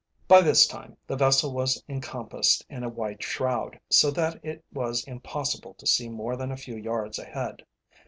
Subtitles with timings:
[0.27, 5.03] By this time the vessel was encompassed in a white shroud, so that it was
[5.03, 7.67] impossible to see more than a few yards ahead.